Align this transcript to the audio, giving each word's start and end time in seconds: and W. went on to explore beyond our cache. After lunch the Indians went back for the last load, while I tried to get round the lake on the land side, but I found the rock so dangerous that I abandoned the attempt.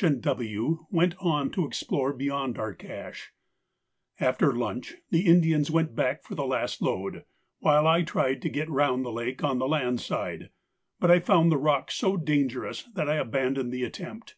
and 0.00 0.22
W. 0.22 0.86
went 0.92 1.16
on 1.18 1.50
to 1.50 1.66
explore 1.66 2.12
beyond 2.12 2.56
our 2.56 2.72
cache. 2.72 3.32
After 4.20 4.54
lunch 4.54 4.94
the 5.10 5.26
Indians 5.26 5.72
went 5.72 5.96
back 5.96 6.22
for 6.22 6.36
the 6.36 6.46
last 6.46 6.80
load, 6.80 7.24
while 7.58 7.84
I 7.84 8.02
tried 8.04 8.40
to 8.42 8.48
get 8.48 8.70
round 8.70 9.04
the 9.04 9.10
lake 9.10 9.42
on 9.42 9.58
the 9.58 9.66
land 9.66 10.00
side, 10.00 10.50
but 11.00 11.10
I 11.10 11.18
found 11.18 11.50
the 11.50 11.56
rock 11.58 11.90
so 11.90 12.16
dangerous 12.16 12.84
that 12.94 13.08
I 13.10 13.16
abandoned 13.16 13.72
the 13.72 13.82
attempt. 13.82 14.36